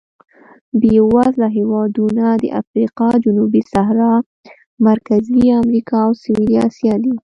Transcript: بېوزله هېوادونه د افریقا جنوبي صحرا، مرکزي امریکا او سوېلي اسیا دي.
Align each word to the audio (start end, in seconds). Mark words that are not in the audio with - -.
بېوزله 0.79 1.47
هېوادونه 1.57 2.25
د 2.43 2.45
افریقا 2.61 3.09
جنوبي 3.23 3.61
صحرا، 3.71 4.13
مرکزي 4.87 5.43
امریکا 5.61 5.97
او 6.07 6.11
سوېلي 6.21 6.55
اسیا 6.67 6.95
دي. 7.03 7.13